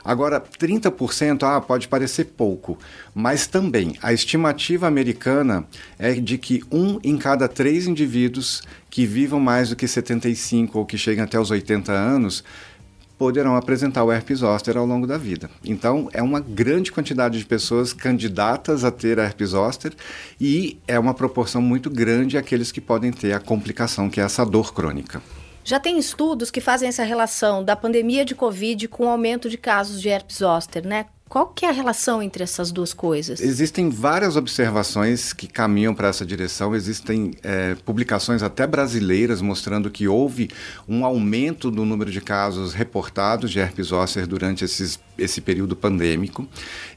Agora, 0.05 0.39
30% 0.39 1.43
ah, 1.43 1.59
pode 1.59 1.89
parecer 1.89 2.27
pouco, 2.37 2.79
mas 3.13 3.45
também 3.45 3.97
a 4.01 4.13
estimativa 4.13 4.87
americana 4.87 5.65
é 5.99 6.13
de 6.13 6.37
que 6.37 6.63
um 6.71 6.97
em 7.03 7.17
cada 7.17 7.49
três 7.49 7.87
indivíduos 7.87 8.61
que 8.89 9.05
vivam 9.05 9.39
mais 9.39 9.69
do 9.69 9.75
que 9.75 9.87
75 9.87 10.79
ou 10.79 10.85
que 10.85 10.97
cheguem 10.97 11.23
até 11.23 11.37
os 11.37 11.51
80 11.51 11.91
anos 11.91 12.41
poderão 13.21 13.55
apresentar 13.55 14.03
o 14.03 14.11
herpes 14.11 14.39
zoster 14.39 14.75
ao 14.75 14.83
longo 14.83 15.05
da 15.05 15.15
vida. 15.15 15.47
Então, 15.63 16.09
é 16.11 16.23
uma 16.23 16.39
grande 16.39 16.91
quantidade 16.91 17.37
de 17.37 17.45
pessoas 17.45 17.93
candidatas 17.93 18.83
a 18.83 18.89
ter 18.89 19.19
herpes 19.19 19.49
zoster 19.49 19.93
e 20.39 20.79
é 20.87 20.97
uma 20.97 21.13
proporção 21.13 21.61
muito 21.61 21.87
grande 21.87 22.35
aqueles 22.35 22.71
que 22.71 22.81
podem 22.81 23.11
ter 23.11 23.33
a 23.33 23.39
complicação 23.39 24.09
que 24.09 24.19
é 24.19 24.23
essa 24.23 24.43
dor 24.43 24.73
crônica. 24.73 25.21
Já 25.63 25.79
tem 25.79 25.99
estudos 25.99 26.49
que 26.49 26.59
fazem 26.59 26.89
essa 26.89 27.03
relação 27.03 27.63
da 27.63 27.75
pandemia 27.75 28.25
de 28.25 28.33
Covid 28.33 28.87
com 28.87 29.05
o 29.05 29.09
aumento 29.09 29.51
de 29.51 29.57
casos 29.57 30.01
de 30.01 30.09
herpes 30.09 30.37
zoster, 30.37 30.83
né? 30.83 31.05
Qual 31.31 31.47
que 31.47 31.65
é 31.65 31.69
a 31.69 31.71
relação 31.71 32.21
entre 32.21 32.43
essas 32.43 32.73
duas 32.73 32.93
coisas? 32.93 33.39
Existem 33.39 33.89
várias 33.89 34.35
observações 34.35 35.31
que 35.31 35.47
caminham 35.47 35.95
para 35.95 36.09
essa 36.09 36.25
direção. 36.25 36.75
Existem 36.75 37.31
é, 37.41 37.73
publicações 37.85 38.43
até 38.43 38.67
brasileiras 38.67 39.41
mostrando 39.41 39.89
que 39.89 40.09
houve 40.09 40.49
um 40.89 41.05
aumento 41.05 41.71
do 41.71 41.85
número 41.85 42.11
de 42.11 42.19
casos 42.19 42.73
reportados 42.73 43.49
de 43.49 43.59
herpes 43.59 43.87
zoster 43.87 44.27
durante 44.27 44.65
esses, 44.65 44.99
esse 45.17 45.39
período 45.39 45.73
pandêmico. 45.73 46.45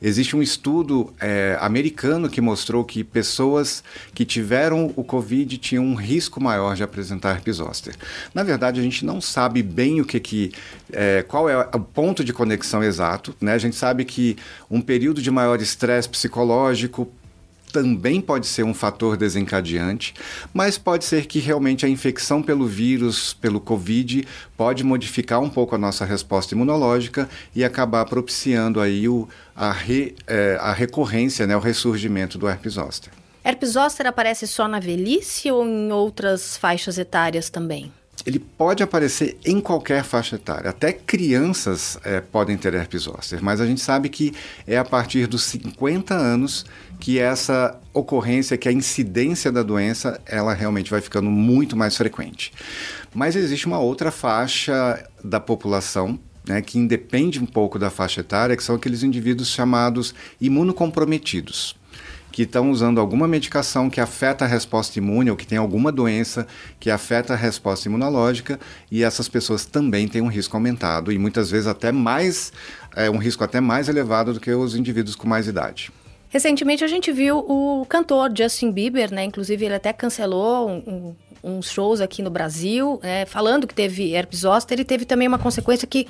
Existe 0.02 0.34
um 0.34 0.42
estudo 0.42 1.14
é, 1.20 1.56
americano 1.60 2.28
que 2.28 2.40
mostrou 2.40 2.84
que 2.84 3.04
pessoas 3.04 3.84
que 4.12 4.24
tiveram 4.24 4.92
o 4.96 5.04
Covid 5.04 5.56
tinham 5.58 5.84
um 5.84 5.94
risco 5.94 6.42
maior 6.42 6.74
de 6.74 6.82
apresentar 6.82 7.36
herpes 7.36 7.58
zoster. 7.58 7.94
Na 8.34 8.42
verdade, 8.42 8.80
a 8.80 8.82
gente 8.82 9.04
não 9.04 9.20
sabe 9.20 9.62
bem 9.62 10.00
o 10.00 10.04
que, 10.04 10.18
que 10.18 10.50
é, 10.92 11.22
qual 11.22 11.48
é 11.48 11.56
o 11.56 11.78
ponto 11.78 12.24
de 12.24 12.32
conexão 12.32 12.82
exato. 12.82 13.32
Né? 13.40 13.52
A 13.52 13.58
gente 13.58 13.76
sabe 13.76 14.04
que 14.04 14.23
um 14.70 14.80
período 14.80 15.20
de 15.20 15.30
maior 15.30 15.60
estresse 15.60 16.08
psicológico 16.08 17.10
também 17.74 18.20
pode 18.20 18.46
ser 18.46 18.62
um 18.62 18.72
fator 18.72 19.16
desencadeante, 19.16 20.14
mas 20.52 20.78
pode 20.78 21.04
ser 21.04 21.26
que 21.26 21.40
realmente 21.40 21.84
a 21.84 21.88
infecção 21.88 22.40
pelo 22.40 22.68
vírus, 22.68 23.34
pelo 23.34 23.60
Covid, 23.60 24.24
pode 24.56 24.84
modificar 24.84 25.40
um 25.40 25.50
pouco 25.50 25.74
a 25.74 25.78
nossa 25.78 26.04
resposta 26.04 26.54
imunológica 26.54 27.28
e 27.52 27.64
acabar 27.64 28.04
propiciando 28.04 28.80
aí 28.80 29.08
o, 29.08 29.28
a, 29.56 29.72
re, 29.72 30.14
é, 30.28 30.56
a 30.60 30.72
recorrência, 30.72 31.48
né, 31.48 31.56
o 31.56 31.60
ressurgimento 31.60 32.38
do 32.38 32.48
herpes 32.48 32.74
zoster. 32.74 33.12
Herpes 33.42 33.70
zoster 33.70 34.06
aparece 34.06 34.46
só 34.46 34.68
na 34.68 34.78
velhice 34.78 35.50
ou 35.50 35.66
em 35.66 35.90
outras 35.90 36.56
faixas 36.56 36.96
etárias 36.96 37.50
também? 37.50 37.92
Ele 38.26 38.38
pode 38.38 38.82
aparecer 38.82 39.36
em 39.44 39.60
qualquer 39.60 40.02
faixa 40.02 40.36
etária. 40.36 40.70
Até 40.70 40.92
crianças 40.92 41.98
é, 42.04 42.20
podem 42.20 42.56
ter 42.56 42.74
herpes 42.74 43.02
zoster, 43.02 43.42
mas 43.42 43.60
a 43.60 43.66
gente 43.66 43.80
sabe 43.80 44.08
que 44.08 44.32
é 44.66 44.78
a 44.78 44.84
partir 44.84 45.26
dos 45.26 45.44
50 45.44 46.14
anos 46.14 46.64
que 46.98 47.18
essa 47.18 47.78
ocorrência, 47.92 48.56
que 48.56 48.68
a 48.68 48.72
incidência 48.72 49.52
da 49.52 49.62
doença, 49.62 50.20
ela 50.24 50.54
realmente 50.54 50.90
vai 50.90 51.00
ficando 51.00 51.30
muito 51.30 51.76
mais 51.76 51.96
frequente. 51.96 52.52
Mas 53.14 53.36
existe 53.36 53.66
uma 53.66 53.78
outra 53.78 54.10
faixa 54.10 55.06
da 55.22 55.38
população 55.38 56.18
né, 56.46 56.62
que 56.62 56.78
independe 56.78 57.40
um 57.40 57.46
pouco 57.46 57.78
da 57.78 57.90
faixa 57.90 58.20
etária, 58.20 58.56
que 58.56 58.62
são 58.62 58.76
aqueles 58.76 59.02
indivíduos 59.02 59.48
chamados 59.48 60.14
imunocomprometidos 60.40 61.76
que 62.34 62.42
estão 62.42 62.68
usando 62.72 62.98
alguma 62.98 63.28
medicação 63.28 63.88
que 63.88 64.00
afeta 64.00 64.44
a 64.44 64.48
resposta 64.48 64.98
imune 64.98 65.30
ou 65.30 65.36
que 65.36 65.46
tem 65.46 65.56
alguma 65.56 65.92
doença 65.92 66.48
que 66.80 66.90
afeta 66.90 67.32
a 67.32 67.36
resposta 67.36 67.86
imunológica 67.88 68.58
e 68.90 69.04
essas 69.04 69.28
pessoas 69.28 69.64
também 69.64 70.08
têm 70.08 70.20
um 70.20 70.26
risco 70.26 70.56
aumentado 70.56 71.12
e 71.12 71.18
muitas 71.18 71.48
vezes 71.48 71.68
até 71.68 71.92
mais, 71.92 72.52
é, 72.96 73.08
um 73.08 73.18
risco 73.18 73.44
até 73.44 73.60
mais 73.60 73.88
elevado 73.88 74.34
do 74.34 74.40
que 74.40 74.50
os 74.50 74.74
indivíduos 74.74 75.14
com 75.14 75.28
mais 75.28 75.46
idade. 75.46 75.92
Recentemente 76.28 76.82
a 76.82 76.88
gente 76.88 77.12
viu 77.12 77.38
o 77.38 77.86
cantor 77.88 78.32
Justin 78.36 78.72
Bieber, 78.72 79.14
né? 79.14 79.22
Inclusive 79.22 79.66
ele 79.66 79.74
até 79.76 79.92
cancelou 79.92 80.68
um, 80.68 81.14
um, 81.44 81.56
uns 81.56 81.70
shows 81.70 82.00
aqui 82.00 82.20
no 82.20 82.30
Brasil, 82.30 82.98
é, 83.04 83.24
falando 83.26 83.64
que 83.64 83.74
teve 83.74 84.12
herpes 84.12 84.40
zoster 84.40 84.80
e 84.80 84.84
teve 84.84 85.04
também 85.04 85.28
uma 85.28 85.38
consequência 85.38 85.86
que 85.86 86.08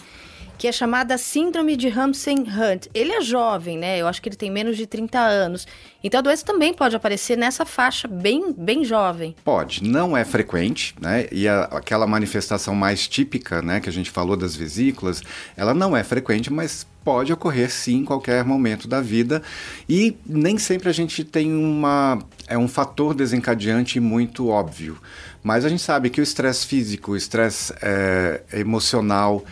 que 0.59 0.69
é 0.69 0.73
chamada 0.73 1.19
Síndrome 1.19 1.77
de 1.77 1.89
Ramsay-Hunt. 1.89 2.87
Ele 2.95 3.13
é 3.13 3.21
jovem, 3.21 3.79
né? 3.79 4.01
Eu 4.01 4.07
acho 4.07 4.23
que 4.23 4.29
ele 4.29 4.37
tem 4.37 4.51
menos 4.51 4.77
de 4.77 4.87
30 4.87 5.19
anos. 5.19 5.67
Então 6.03 6.19
a 6.19 6.23
doença 6.23 6.45
também 6.45 6.73
pode 6.73 6.95
aparecer 6.95 7.37
nessa 7.37 7.65
faixa 7.65 8.07
bem, 8.07 8.53
bem 8.53 8.85
jovem. 8.85 9.35
Pode, 9.45 9.83
não 9.83 10.17
é 10.17 10.25
frequente, 10.25 10.95
né? 11.01 11.27
E 11.33 11.49
a, 11.49 11.65
aquela 11.65 12.07
manifestação 12.07 12.75
mais 12.75 13.09
típica, 13.09 13.63
né, 13.63 13.81
que 13.81 13.89
a 13.89 13.93
gente 13.93 14.11
falou 14.11 14.37
das 14.37 14.55
vesículas, 14.55 15.23
ela 15.57 15.75
não 15.75 15.97
é 15.97 16.05
frequente, 16.05 16.53
mas 16.53 16.87
pode 17.05 17.33
ocorrer 17.33 17.71
sim 17.71 17.99
em 17.99 18.05
qualquer 18.05 18.45
momento 18.45 18.89
da 18.89 19.01
vida 19.01 19.43
e 19.87 20.17
nem 20.27 20.57
sempre 20.57 20.89
a 20.89 20.93
gente 20.93 21.23
tem 21.23 21.55
uma 21.55 22.19
é 22.49 22.57
um 22.57 22.67
fator 22.67 23.15
desencadeante 23.15 24.01
muito 24.01 24.49
óbvio, 24.49 24.99
mas 25.43 25.67
a 25.67 25.69
gente 25.69 25.83
sabe 25.83 26.09
que 26.09 26.21
o 26.21 26.25
estresse 26.25 26.67
físico, 26.67 27.13
o 27.13 27.17
estresse 27.17 27.75
é, 27.83 28.43
emocional 28.55 29.45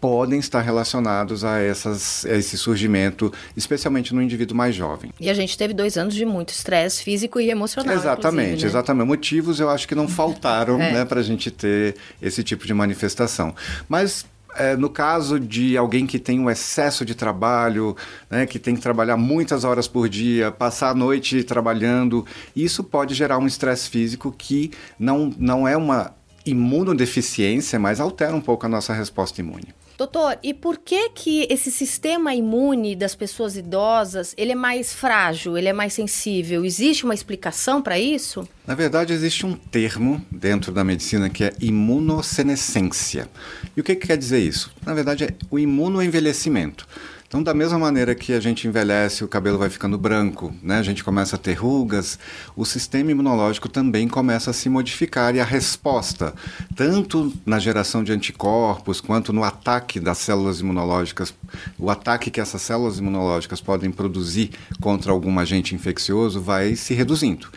podem 0.00 0.38
estar 0.38 0.60
relacionados 0.60 1.44
a, 1.44 1.58
essas, 1.58 2.24
a 2.26 2.36
esse 2.36 2.56
surgimento, 2.58 3.32
especialmente 3.56 4.14
no 4.14 4.22
indivíduo 4.22 4.56
mais 4.56 4.74
jovem. 4.74 5.10
E 5.18 5.30
a 5.30 5.34
gente 5.34 5.56
teve 5.56 5.72
dois 5.72 5.96
anos 5.96 6.14
de 6.14 6.24
muito 6.24 6.50
estresse 6.50 7.02
físico 7.02 7.40
e 7.40 7.50
emocional. 7.50 7.94
Exatamente, 7.94 8.62
né? 8.62 8.66
exatamente. 8.68 9.06
Motivos 9.06 9.60
eu 9.60 9.70
acho 9.70 9.88
que 9.88 9.94
não 9.94 10.06
faltaram 10.08 10.80
é. 10.80 10.92
né, 10.92 11.04
para 11.04 11.20
a 11.20 11.22
gente 11.22 11.50
ter 11.50 11.96
esse 12.20 12.42
tipo 12.42 12.66
de 12.66 12.74
manifestação. 12.74 13.54
Mas 13.88 14.24
é, 14.56 14.76
no 14.76 14.88
caso 14.88 15.38
de 15.38 15.76
alguém 15.76 16.06
que 16.06 16.18
tem 16.18 16.40
um 16.40 16.50
excesso 16.50 17.04
de 17.04 17.14
trabalho, 17.14 17.96
né, 18.30 18.46
que 18.46 18.58
tem 18.58 18.74
que 18.74 18.80
trabalhar 18.80 19.16
muitas 19.16 19.64
horas 19.64 19.86
por 19.86 20.08
dia, 20.08 20.50
passar 20.50 20.90
a 20.90 20.94
noite 20.94 21.44
trabalhando, 21.44 22.24
isso 22.54 22.82
pode 22.82 23.14
gerar 23.14 23.38
um 23.38 23.46
estresse 23.46 23.88
físico 23.88 24.34
que 24.36 24.70
não, 24.98 25.32
não 25.38 25.68
é 25.68 25.76
uma 25.76 26.14
imunodeficiência, 26.44 27.78
mas 27.78 28.00
altera 28.00 28.34
um 28.34 28.40
pouco 28.40 28.64
a 28.66 28.68
nossa 28.68 28.92
resposta 28.92 29.40
imune. 29.40 29.74
Doutor, 29.96 30.38
e 30.42 30.52
por 30.52 30.76
que 30.76 31.08
que 31.10 31.46
esse 31.48 31.70
sistema 31.70 32.34
imune 32.34 32.94
das 32.94 33.14
pessoas 33.14 33.56
idosas, 33.56 34.34
ele 34.36 34.52
é 34.52 34.54
mais 34.54 34.92
frágil, 34.92 35.56
ele 35.56 35.68
é 35.68 35.72
mais 35.72 35.94
sensível? 35.94 36.66
Existe 36.66 37.04
uma 37.04 37.14
explicação 37.14 37.80
para 37.80 37.98
isso? 37.98 38.46
Na 38.66 38.74
verdade, 38.74 39.14
existe 39.14 39.46
um 39.46 39.54
termo 39.54 40.22
dentro 40.30 40.70
da 40.70 40.84
medicina 40.84 41.30
que 41.30 41.44
é 41.44 41.52
imunossenescência. 41.60 43.26
E 43.74 43.80
o 43.80 43.84
que, 43.84 43.96
que 43.96 44.06
quer 44.06 44.18
dizer 44.18 44.40
isso? 44.40 44.70
Na 44.84 44.92
verdade, 44.92 45.24
é 45.24 45.34
o 45.50 45.58
imunoenvelhecimento. 45.58 46.86
Então, 47.26 47.42
da 47.42 47.52
mesma 47.52 47.78
maneira 47.78 48.14
que 48.14 48.32
a 48.32 48.40
gente 48.40 48.68
envelhece, 48.68 49.24
o 49.24 49.28
cabelo 49.28 49.58
vai 49.58 49.68
ficando 49.68 49.98
branco, 49.98 50.54
né? 50.62 50.78
a 50.78 50.82
gente 50.82 51.02
começa 51.02 51.34
a 51.34 51.38
ter 51.38 51.54
rugas, 51.54 52.18
o 52.54 52.64
sistema 52.64 53.10
imunológico 53.10 53.68
também 53.68 54.06
começa 54.06 54.50
a 54.50 54.54
se 54.54 54.68
modificar 54.68 55.34
e 55.34 55.40
a 55.40 55.44
resposta, 55.44 56.32
tanto 56.76 57.32
na 57.44 57.58
geração 57.58 58.04
de 58.04 58.12
anticorpos 58.12 59.00
quanto 59.00 59.32
no 59.32 59.42
ataque 59.42 59.98
das 59.98 60.18
células 60.18 60.60
imunológicas, 60.60 61.34
o 61.76 61.90
ataque 61.90 62.30
que 62.30 62.40
essas 62.40 62.62
células 62.62 62.98
imunológicas 62.98 63.60
podem 63.60 63.90
produzir 63.90 64.50
contra 64.80 65.10
algum 65.10 65.36
agente 65.40 65.74
infeccioso 65.74 66.40
vai 66.40 66.76
se 66.76 66.94
reduzindo. 66.94 67.48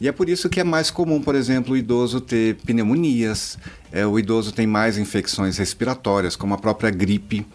E 0.00 0.08
é 0.08 0.12
por 0.12 0.28
isso 0.28 0.48
que 0.48 0.58
é 0.58 0.64
mais 0.64 0.90
comum, 0.90 1.22
por 1.22 1.36
exemplo, 1.36 1.74
o 1.74 1.76
idoso 1.76 2.20
ter 2.20 2.56
pneumonias, 2.56 3.56
é, 3.92 4.04
o 4.04 4.18
idoso 4.18 4.52
tem 4.52 4.66
mais 4.66 4.98
infecções 4.98 5.58
respiratórias, 5.58 6.34
como 6.34 6.54
a 6.54 6.58
própria 6.58 6.90
gripe. 6.90 7.46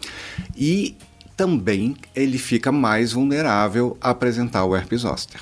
E 0.56 0.96
também 1.38 1.96
ele 2.16 2.36
fica 2.36 2.72
mais 2.72 3.12
vulnerável 3.12 3.96
a 4.00 4.10
apresentar 4.10 4.64
o 4.64 4.76
herpes 4.76 5.02
zoster. 5.02 5.40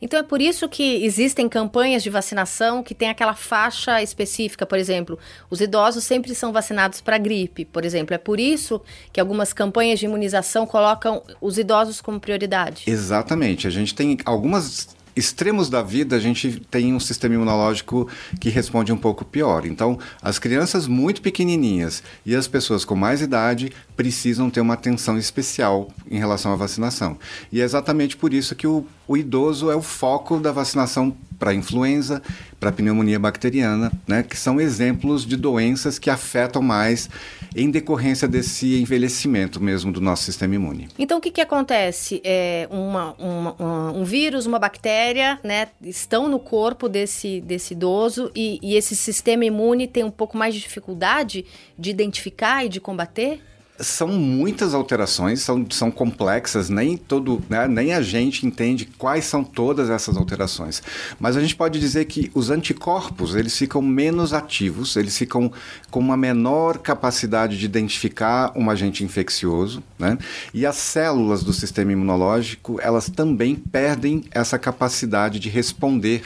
Então 0.00 0.18
é 0.18 0.22
por 0.22 0.40
isso 0.40 0.68
que 0.68 1.04
existem 1.04 1.48
campanhas 1.48 2.02
de 2.02 2.08
vacinação 2.08 2.82
que 2.82 2.94
tem 2.94 3.10
aquela 3.10 3.34
faixa 3.34 4.02
específica, 4.02 4.64
por 4.64 4.78
exemplo, 4.78 5.18
os 5.50 5.60
idosos 5.60 6.02
sempre 6.04 6.34
são 6.34 6.50
vacinados 6.50 7.02
para 7.02 7.18
gripe, 7.18 7.66
por 7.66 7.84
exemplo. 7.84 8.14
É 8.14 8.18
por 8.18 8.40
isso 8.40 8.80
que 9.12 9.20
algumas 9.20 9.52
campanhas 9.52 9.98
de 9.98 10.06
imunização 10.06 10.66
colocam 10.66 11.22
os 11.40 11.58
idosos 11.58 12.00
como 12.00 12.18
prioridade. 12.18 12.84
Exatamente. 12.86 13.66
A 13.66 13.70
gente 13.70 13.94
tem 13.94 14.18
algumas 14.24 14.94
extremos 15.16 15.68
da 15.68 15.82
vida, 15.82 16.16
a 16.16 16.20
gente 16.20 16.60
tem 16.70 16.94
um 16.94 17.00
sistema 17.00 17.34
imunológico 17.34 18.08
que 18.40 18.48
responde 18.48 18.92
um 18.92 18.96
pouco 18.96 19.24
pior. 19.24 19.66
Então, 19.66 19.98
as 20.20 20.38
crianças 20.38 20.86
muito 20.86 21.22
pequenininhas 21.22 22.02
e 22.24 22.34
as 22.34 22.48
pessoas 22.48 22.84
com 22.84 22.94
mais 22.94 23.20
idade 23.20 23.72
precisam 23.96 24.50
ter 24.50 24.60
uma 24.60 24.74
atenção 24.74 25.16
especial 25.18 25.88
em 26.10 26.18
relação 26.18 26.52
à 26.52 26.56
vacinação. 26.56 27.18
E 27.52 27.60
é 27.60 27.64
exatamente 27.64 28.16
por 28.16 28.34
isso 28.34 28.54
que 28.54 28.66
o, 28.66 28.86
o 29.06 29.16
idoso 29.16 29.70
é 29.70 29.76
o 29.76 29.82
foco 29.82 30.38
da 30.38 30.52
vacinação 30.52 31.14
para 31.38 31.52
influenza, 31.52 32.22
para 32.58 32.72
pneumonia 32.72 33.18
bacteriana, 33.18 33.92
né, 34.06 34.22
que 34.22 34.36
são 34.36 34.60
exemplos 34.60 35.26
de 35.26 35.36
doenças 35.36 35.98
que 35.98 36.08
afetam 36.08 36.62
mais 36.62 37.10
em 37.54 37.70
decorrência 37.70 38.26
desse 38.26 38.80
envelhecimento 38.80 39.62
mesmo 39.62 39.92
do 39.92 40.00
nosso 40.00 40.22
sistema 40.22 40.54
imune. 40.54 40.88
Então, 40.98 41.18
o 41.18 41.20
que, 41.20 41.30
que 41.30 41.40
acontece? 41.40 42.22
É 42.24 42.66
uma, 42.70 43.12
uma, 43.18 43.92
um 43.92 44.04
vírus, 44.04 44.46
uma 44.46 44.58
bactéria, 44.58 45.38
né, 45.44 45.68
estão 45.82 46.28
no 46.28 46.38
corpo 46.38 46.88
desse, 46.88 47.40
desse 47.40 47.74
idoso 47.74 48.30
e, 48.34 48.58
e 48.62 48.74
esse 48.76 48.96
sistema 48.96 49.44
imune 49.44 49.86
tem 49.86 50.04
um 50.04 50.10
pouco 50.10 50.38
mais 50.38 50.54
de 50.54 50.60
dificuldade 50.60 51.44
de 51.78 51.90
identificar 51.90 52.64
e 52.64 52.68
de 52.68 52.80
combater? 52.80 53.42
São 53.78 54.06
muitas 54.08 54.72
alterações, 54.72 55.40
são, 55.40 55.66
são 55.70 55.90
complexas, 55.90 56.70
nem 56.70 56.96
todo, 56.96 57.42
né, 57.48 57.66
nem 57.66 57.92
a 57.92 58.00
gente 58.00 58.46
entende 58.46 58.86
quais 58.96 59.24
são 59.24 59.42
todas 59.42 59.90
essas 59.90 60.16
alterações. 60.16 60.80
Mas 61.18 61.36
a 61.36 61.40
gente 61.40 61.56
pode 61.56 61.80
dizer 61.80 62.04
que 62.04 62.30
os 62.34 62.50
anticorpos, 62.50 63.34
eles 63.34 63.56
ficam 63.58 63.82
menos 63.82 64.32
ativos, 64.32 64.94
eles 64.94 65.18
ficam 65.18 65.50
com 65.90 65.98
uma 65.98 66.16
menor 66.16 66.78
capacidade 66.78 67.58
de 67.58 67.64
identificar 67.64 68.52
um 68.54 68.70
agente 68.70 69.02
infeccioso, 69.02 69.82
né? 69.98 70.18
E 70.52 70.64
as 70.64 70.76
células 70.76 71.42
do 71.42 71.52
sistema 71.52 71.90
imunológico, 71.90 72.78
elas 72.80 73.08
também 73.08 73.56
perdem 73.56 74.22
essa 74.30 74.58
capacidade 74.58 75.40
de 75.40 75.48
responder 75.48 76.22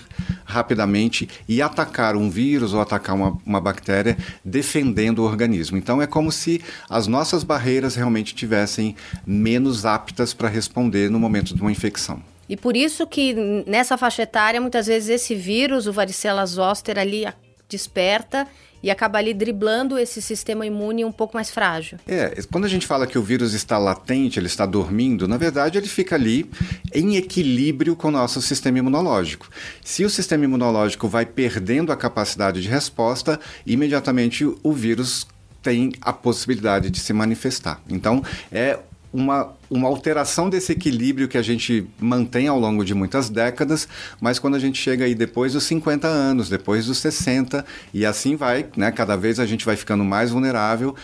rapidamente 0.49 1.29
e 1.47 1.61
atacar 1.61 2.17
um 2.17 2.31
vírus 2.31 2.73
ou 2.73 2.81
atacar 2.81 3.15
uma, 3.15 3.39
uma 3.45 3.61
bactéria, 3.61 4.17
defendendo 4.43 5.19
o 5.19 5.25
organismo. 5.25 5.77
Então 5.77 6.01
é 6.01 6.07
como 6.07 6.33
se 6.33 6.63
as 6.89 7.07
nossas 7.07 7.45
barreiras 7.45 7.95
realmente 7.95 8.35
tivessem 8.35 8.97
menos 9.27 9.85
aptas 9.85 10.33
para 10.33 10.49
responder 10.49 11.11
no 11.11 11.21
momento 11.21 11.55
de 11.55 11.61
uma 11.61 11.71
infecção. 11.71 12.23
E 12.49 12.57
por 12.57 12.75
isso 12.75 13.07
que 13.07 13.35
nessa 13.67 13.99
faixa 13.99 14.23
etária, 14.23 14.59
muitas 14.59 14.87
vezes 14.87 15.11
esse 15.11 15.35
vírus, 15.35 15.87
o 15.87 15.93
varicela 15.93 16.45
zoster 16.47 16.99
ali 16.99 17.27
desperta 17.69 18.47
e 18.83 18.91
acaba 18.91 19.19
ali 19.19 19.35
driblando 19.35 19.99
esse 19.99 20.21
sistema 20.21 20.67
imune 20.67 21.05
um 21.05 21.13
pouco 21.13 21.37
mais 21.37 21.51
frágil. 21.51 21.99
É, 22.07 22.41
quando 22.51 22.65
a 22.65 22.69
gente 22.69 22.87
fala 22.87 23.07
que 23.07 23.19
o 23.19 23.23
vírus 23.23 23.53
está 23.53 23.79
latente, 23.79 24.39
ele 24.39 24.47
está 24.47 24.67
dormindo, 24.67 25.27
na 25.27 25.37
verdade 25.37 25.79
ele 25.79 25.89
fica 25.89 26.15
ali 26.15 26.51
em 26.95 27.17
equilíbrio 27.17 27.97
com 27.97 28.09
o 28.09 28.13
nosso 28.13 28.41
sistema 28.41 28.79
imunológico. 28.79 29.49
Se 29.85 30.05
o 30.05 30.11
sistema 30.11 30.45
imunológico 30.45 31.09
vai 31.09 31.27
perdendo 31.27 31.93
a 31.93 31.97
capacidade 31.97 32.61
de 32.63 32.69
resposta, 32.69 33.41
imediatamente 33.67 34.45
o 34.63 34.73
vírus 34.73 35.27
tem 35.63 35.93
a 36.01 36.13
possibilidade 36.13 36.91
de 36.91 37.01
se 37.01 37.13
manifestar. 37.13 37.83
Então, 37.89 38.23
é 38.51 38.79
uma, 39.13 39.53
uma 39.71 39.89
alteração 39.89 40.51
desse 40.51 40.73
equilíbrio 40.73 41.29
que 41.29 41.39
a 41.39 41.43
gente 41.43 41.87
mantém 41.99 42.47
ao 42.49 42.59
longo 42.59 42.85
de 42.85 42.95
muitas 42.95 43.31
décadas, 43.31 43.89
mas 44.21 44.39
quando 44.39 44.55
a 44.55 44.59
gente 44.59 44.81
chega 44.81 45.05
aí 45.05 45.15
depois 45.15 45.53
dos 45.53 45.65
50 45.65 46.07
anos, 46.07 46.49
depois 46.49 46.87
dos 46.87 46.99
60, 46.99 47.65
e 47.93 48.05
assim 48.05 48.37
vai, 48.37 48.67
né, 48.77 48.91
cada 48.91 49.17
vez 49.17 49.41
a 49.41 49.47
gente 49.47 49.65
vai 49.65 49.77
ficando 49.77 50.05
mais 50.05 50.31
vulnerável, 50.31 50.95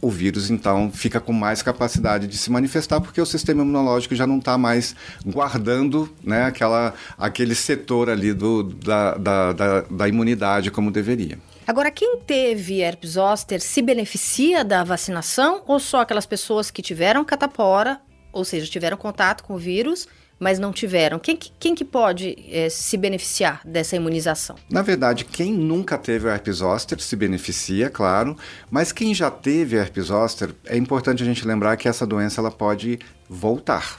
o 0.00 0.10
vírus 0.10 0.50
então 0.50 0.90
fica 0.92 1.20
com 1.20 1.32
mais 1.32 1.62
capacidade 1.62 2.26
de 2.26 2.36
se 2.36 2.50
manifestar 2.50 3.00
porque 3.00 3.20
o 3.20 3.26
sistema 3.26 3.62
imunológico 3.62 4.14
já 4.14 4.26
não 4.26 4.38
está 4.38 4.58
mais 4.58 4.94
guardando 5.24 6.12
né, 6.22 6.44
aquela, 6.44 6.92
aquele 7.16 7.54
setor 7.54 8.10
ali 8.10 8.34
do, 8.34 8.64
da, 8.64 9.14
da, 9.14 9.52
da, 9.52 9.80
da 9.82 10.08
imunidade 10.08 10.70
como 10.70 10.90
deveria. 10.90 11.38
Agora, 11.66 11.90
quem 11.90 12.18
teve 12.18 12.80
herpes 12.80 13.12
zoster 13.12 13.60
se 13.60 13.80
beneficia 13.80 14.62
da 14.62 14.84
vacinação 14.84 15.62
ou 15.66 15.80
só 15.80 16.02
aquelas 16.02 16.26
pessoas 16.26 16.70
que 16.70 16.82
tiveram 16.82 17.24
catapora, 17.24 18.00
ou 18.32 18.44
seja, 18.44 18.70
tiveram 18.70 18.98
contato 18.98 19.42
com 19.44 19.54
o 19.54 19.58
vírus, 19.58 20.06
mas 20.38 20.58
não 20.58 20.72
tiveram? 20.72 21.18
Quem, 21.18 21.38
quem 21.58 21.74
que 21.74 21.84
pode 21.84 22.36
é, 22.50 22.68
se 22.68 22.98
beneficiar 22.98 23.62
dessa 23.64 23.96
imunização? 23.96 24.56
Na 24.68 24.82
verdade, 24.82 25.24
quem 25.24 25.54
nunca 25.54 25.96
teve 25.96 26.28
herpes 26.28 26.56
zoster 26.56 27.00
se 27.00 27.16
beneficia, 27.16 27.88
claro, 27.88 28.36
mas 28.70 28.92
quem 28.92 29.14
já 29.14 29.30
teve 29.30 29.76
herpes 29.76 30.06
zoster, 30.06 30.54
é 30.66 30.76
importante 30.76 31.22
a 31.22 31.26
gente 31.26 31.46
lembrar 31.46 31.78
que 31.78 31.88
essa 31.88 32.06
doença 32.06 32.42
ela 32.42 32.50
pode 32.50 32.98
voltar 33.26 33.98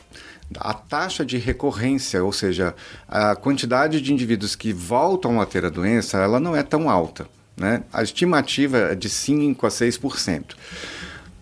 a 0.60 0.74
taxa 0.74 1.26
de 1.26 1.38
recorrência, 1.38 2.24
ou 2.24 2.32
seja, 2.32 2.76
a 3.08 3.36
quantidade 3.36 4.00
de 4.00 4.14
indivíduos 4.14 4.56
que 4.56 4.72
voltam 4.72 5.42
a 5.42 5.46
ter 5.46 5.66
a 5.66 5.70
doença, 5.70 6.20
ela 6.20 6.40
não 6.40 6.56
é 6.56 6.62
tão 6.62 6.88
alta. 6.88 7.28
Né? 7.58 7.84
A 7.92 8.04
estimativa 8.04 8.78
é 8.78 8.96
de 8.96 9.10
5 9.10 9.66
a 9.66 9.70
6%. 9.70 10.56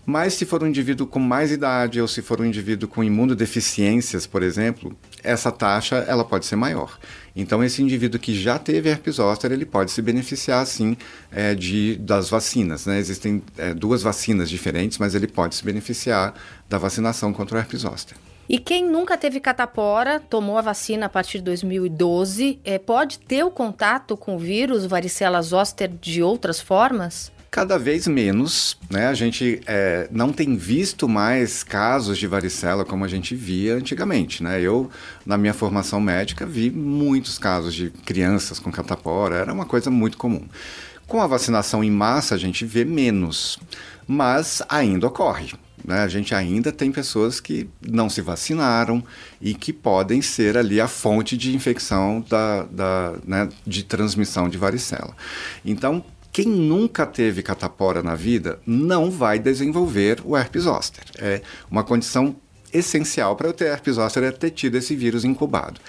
Mas 0.05 0.33
se 0.33 0.45
for 0.45 0.61
um 0.61 0.67
indivíduo 0.67 1.07
com 1.07 1.19
mais 1.19 1.49
idade 1.51 2.01
ou 2.01 2.07
se 2.07 2.21
for 2.21 2.41
um 2.41 2.45
indivíduo 2.45 2.89
com 2.89 3.03
imunodeficiências, 3.03 4.27
por 4.27 4.43
exemplo, 4.43 4.95
essa 5.23 5.49
taxa 5.49 5.95
ela 6.07 6.25
pode 6.25 6.45
ser 6.45 6.57
maior. 6.57 6.99
Então 7.33 7.63
esse 7.63 7.81
indivíduo 7.81 8.19
que 8.19 8.35
já 8.35 8.59
teve 8.59 8.89
herpes 8.89 9.15
zoster, 9.15 9.51
ele 9.53 9.65
pode 9.65 9.91
se 9.91 10.01
beneficiar 10.01 10.65
sim 10.67 10.97
é, 11.31 11.55
de, 11.55 11.95
das 11.95 12.29
vacinas. 12.29 12.85
Né? 12.85 12.99
Existem 12.99 13.41
é, 13.57 13.73
duas 13.73 14.03
vacinas 14.03 14.49
diferentes, 14.49 14.97
mas 14.97 15.15
ele 15.15 15.27
pode 15.27 15.55
se 15.55 15.63
beneficiar 15.63 16.33
da 16.69 16.77
vacinação 16.77 17.31
contra 17.31 17.55
o 17.55 17.59
herpes 17.59 17.81
zoster. 17.81 18.17
E 18.47 18.59
quem 18.59 18.85
nunca 18.85 19.17
teve 19.17 19.39
catapora, 19.39 20.19
tomou 20.19 20.57
a 20.57 20.61
vacina 20.61 21.05
a 21.05 21.09
partir 21.09 21.37
de 21.37 21.45
2012, 21.45 22.59
é, 22.65 22.77
pode 22.77 23.19
ter 23.19 23.43
o 23.43 23.49
contato 23.49 24.17
com 24.17 24.35
o 24.35 24.39
vírus 24.39 24.85
varicela 24.85 25.41
zoster 25.41 25.89
de 25.89 26.21
outras 26.21 26.59
formas? 26.59 27.31
Cada 27.49 27.77
vez 27.77 28.05
menos, 28.07 28.77
né? 28.89 29.07
A 29.07 29.13
gente 29.13 29.61
é, 29.65 30.09
não 30.11 30.33
tem 30.33 30.57
visto 30.57 31.07
mais 31.07 31.63
casos 31.63 32.17
de 32.17 32.27
varicela 32.27 32.83
como 32.83 33.05
a 33.05 33.07
gente 33.07 33.33
via 33.33 33.75
antigamente, 33.75 34.43
né? 34.43 34.59
Eu, 34.59 34.89
na 35.25 35.37
minha 35.37 35.53
formação 35.53 36.01
médica, 36.01 36.45
vi 36.45 36.69
muitos 36.69 37.37
casos 37.37 37.73
de 37.73 37.91
crianças 37.91 38.59
com 38.59 38.71
catapora, 38.71 39.35
era 39.35 39.53
uma 39.53 39.65
coisa 39.65 39.89
muito 39.89 40.17
comum. 40.17 40.45
Com 41.07 41.21
a 41.21 41.27
vacinação 41.27 41.83
em 41.83 41.91
massa, 41.91 42.35
a 42.35 42.37
gente 42.39 42.65
vê 42.65 42.83
menos, 42.83 43.59
mas 44.07 44.61
ainda 44.67 45.07
ocorre. 45.07 45.53
Né? 45.83 45.99
A 45.99 46.07
gente 46.07 46.33
ainda 46.33 46.71
tem 46.71 46.91
pessoas 46.91 47.39
que 47.39 47.69
não 47.81 48.09
se 48.09 48.21
vacinaram 48.21 49.03
e 49.41 49.53
que 49.53 49.73
podem 49.73 50.21
ser 50.21 50.57
ali 50.57 50.79
a 50.79 50.87
fonte 50.87 51.37
de 51.37 51.55
infecção 51.55 52.23
da, 52.27 52.63
da 52.63 53.13
né, 53.25 53.49
de 53.65 53.83
transmissão 53.83 54.49
de 54.49 54.57
varicela. 54.57 55.15
Então, 55.63 56.03
quem 56.31 56.47
nunca 56.47 57.05
teve 57.05 57.43
catapora 57.43 58.01
na 58.01 58.15
vida 58.15 58.59
não 58.65 59.11
vai 59.11 59.37
desenvolver 59.37 60.21
o 60.25 60.35
herpes 60.35 60.63
zoster. 60.63 61.03
É 61.19 61.41
uma 61.69 61.83
condição 61.83 62.35
essencial 62.73 63.35
para 63.35 63.47
eu 63.47 63.53
ter 63.53 63.65
herpes 63.65 63.95
zoster 63.95 64.23
é 64.23 64.31
ter 64.31 64.49
tido 64.49 64.75
esse 64.75 64.95
vírus 64.95 65.23
incubado. 65.23 65.79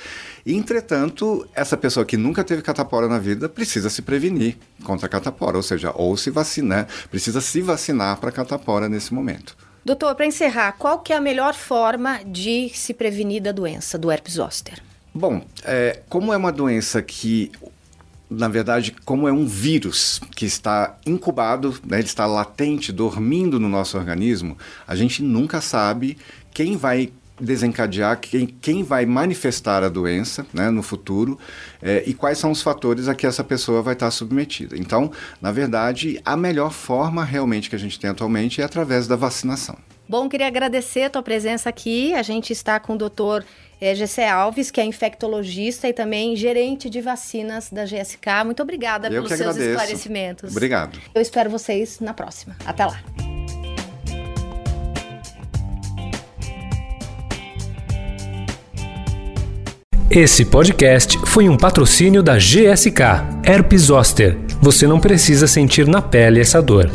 Entretanto, 0.47 1.49
essa 1.55 1.77
pessoa 1.77 2.05
que 2.05 2.19
nunca 2.19 2.45
teve 2.45 2.61
catapora 2.61 3.09
na 3.09 3.19
vida 3.19 3.49
precisa 3.49 3.89
se 3.89 4.03
prevenir 4.03 4.59
contra 4.85 5.07
a 5.07 5.09
catapora, 5.09 5.57
ou 5.57 5.63
seja, 5.63 5.91
ou 5.95 6.15
se 6.19 6.29
vacinar, 6.31 6.87
precisa 7.11 7.41
se 7.41 7.63
vacinar 7.63 8.19
para 8.19 8.31
catapora 8.31 8.87
nesse 8.87 9.15
momento. 9.15 9.57
Doutor, 9.85 10.15
para 10.15 10.27
encerrar, 10.27 10.73
qual 10.73 11.01
que 11.01 11.13
é 11.13 11.17
a 11.17 11.21
melhor 11.21 11.55
forma 11.55 12.21
de 12.25 12.71
se 12.71 12.95
prevenir 12.95 13.43
da 13.43 13.53
doença 13.53 13.99
do 13.99 14.11
herpes 14.11 14.35
zoster? 14.35 14.83
Bom, 15.15 15.45
é, 15.63 16.01
como 16.09 16.33
é 16.33 16.37
uma 16.37 16.51
doença 16.51 17.03
que 17.03 17.53
na 18.29 18.49
verdade, 18.49 18.95
como 19.05 19.29
é 19.29 19.33
um 19.33 19.47
vírus 19.47 20.21
que 20.35 20.47
está 20.47 20.97
incubado, 21.07 21.79
né, 21.87 21.99
ele 21.99 22.07
está 22.07 22.27
latente, 22.27 22.91
dormindo 22.91 23.61
no 23.61 23.69
nosso 23.69 23.97
organismo, 23.97 24.57
a 24.87 24.97
gente 24.97 25.23
nunca 25.23 25.61
sabe 25.61 26.17
quem 26.53 26.77
vai 26.77 27.13
desencadear, 27.41 28.21
quem, 28.21 28.47
quem 28.47 28.83
vai 28.83 29.05
manifestar 29.05 29.83
a 29.83 29.89
doença 29.89 30.47
né, 30.53 30.71
no 30.71 30.83
futuro 30.83 31.39
é, 31.83 32.03
e 32.07 32.15
quais 32.15 32.39
são 32.39 32.51
os 32.51 32.63
fatores 32.63 33.09
a 33.09 33.15
que 33.15 33.27
essa 33.27 33.43
pessoa 33.43 33.83
vai 33.83 33.95
estar 33.95 34.11
submetida. 34.11 34.77
Então, 34.77 35.11
na 35.41 35.51
verdade, 35.51 36.21
a 36.25 36.37
melhor 36.37 36.71
forma 36.71 37.25
realmente 37.25 37.69
que 37.69 37.77
a 37.77 37.79
gente 37.79 37.99
tem 37.99 38.11
atualmente 38.11 38.61
é 38.61 38.65
através 38.65 39.07
da 39.07 39.17
vacinação. 39.17 39.77
Bom, 40.09 40.29
queria 40.29 40.47
agradecer 40.47 41.05
a 41.05 41.11
tua 41.11 41.23
presença 41.23 41.69
aqui. 41.69 42.13
A 42.15 42.23
gente 42.23 42.53
está 42.53 42.79
com 42.79 42.95
o 42.95 42.99
doutor 42.99 43.45
é, 43.81 43.95
Gessé 43.95 44.29
Alves, 44.29 44.71
que 44.71 44.81
é 44.81 44.85
infectologista 44.85 45.89
e 45.89 45.93
também 45.93 46.37
gerente 46.37 46.91
de 46.91 47.01
vacinas 47.01 47.71
da 47.71 47.85
GSK. 47.85 48.45
Muito 48.45 48.63
obrigada 48.63 49.09
Eu 49.09 49.23
pelos 49.23 49.29
seus 49.29 49.41
agradeço. 49.41 49.71
esclarecimentos. 49.71 50.51
Obrigado. 50.51 51.01
Eu 51.15 51.23
espero 51.23 51.49
vocês 51.49 52.01
na 52.01 52.13
próxima. 52.13 52.55
Até 52.67 52.85
lá. 52.85 53.34
Esse 60.11 60.45
podcast 60.45 61.19
foi 61.25 61.49
um 61.49 61.57
patrocínio 61.57 62.23
da 62.23 62.37
GSK, 62.37 63.01
Herpes 63.43 63.83
Zoster. 63.83 64.37
Você 64.61 64.87
não 64.87 65.01
precisa 65.01 65.47
sentir 65.47 65.89
na 65.89 66.03
pele 66.03 66.41
essa 66.41 66.61
dor. 66.61 66.91